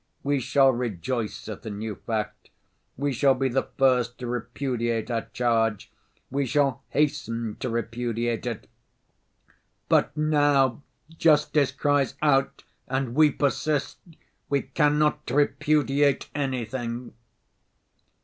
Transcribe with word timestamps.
We 0.23 0.39
shall 0.39 0.71
rejoice 0.71 1.47
at 1.47 1.61
the 1.61 1.69
new 1.69 1.93
fact, 1.93 2.49
we 2.97 3.13
shall 3.13 3.35
be 3.35 3.49
the 3.49 3.69
first 3.77 4.17
to 4.17 4.25
repudiate 4.25 5.11
our 5.11 5.27
charge, 5.31 5.91
we 6.31 6.47
shall 6.47 6.81
hasten 6.89 7.55
to 7.59 7.69
repudiate 7.69 8.47
it. 8.47 8.67
But 9.89 10.17
now 10.17 10.81
justice 11.15 11.71
cries 11.71 12.15
out 12.19 12.63
and 12.87 13.13
we 13.13 13.29
persist, 13.29 13.99
we 14.49 14.63
cannot 14.63 15.29
repudiate 15.29 16.31
anything." 16.33 17.13